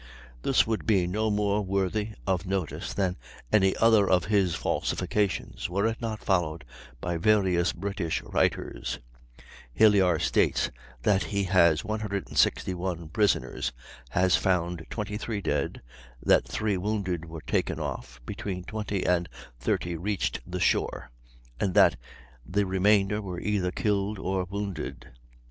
This 0.41 0.65
would 0.65 0.87
be 0.87 1.05
no 1.05 1.29
more 1.29 1.61
worthy 1.61 2.15
of 2.25 2.47
notice 2.47 2.91
than 2.91 3.17
any 3.53 3.75
other 3.75 4.09
of 4.09 4.25
his 4.25 4.55
falsifications, 4.55 5.69
were 5.69 5.85
it 5.85 6.01
not 6.01 6.23
followed 6.23 6.65
by 6.99 7.17
various 7.17 7.71
British 7.71 8.19
writers. 8.23 8.97
Hilyar 9.71 10.17
states 10.17 10.71
that 11.03 11.25
he 11.25 11.43
has 11.43 11.85
161 11.85 13.09
prisoners, 13.09 13.73
has 14.09 14.35
found 14.35 14.87
23 14.89 15.39
dead, 15.39 15.83
that 16.23 16.47
3 16.47 16.77
wounded 16.77 17.25
were 17.25 17.41
taken 17.45 17.79
off, 17.79 18.19
between 18.25 18.63
20 18.63 19.05
and 19.05 19.29
30 19.59 19.97
reached 19.97 20.39
the 20.51 20.59
shore, 20.59 21.11
and 21.59 21.75
that 21.75 21.95
the 22.43 22.65
"remainder 22.65 23.19
are 23.19 23.39
either 23.39 23.69
killed 23.69 24.17
or 24.17 24.45
wounded." 24.45 25.09